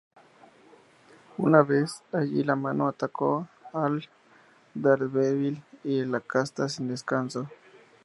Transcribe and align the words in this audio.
Una 1.37 1.61
vez 1.61 2.01
allí, 2.11 2.43
la 2.43 2.55
Mano 2.55 2.87
atacó 2.87 3.47
al 3.71 4.09
Daredevil 4.73 5.63
y 5.83 6.03
la 6.05 6.21
Casta 6.21 6.65
y 6.65 6.69
sin 6.69 6.87
descanso. 6.87 7.47